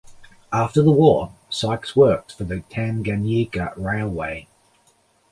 [0.51, 4.47] After the war, Sykes worked for the Tanganyika Railway.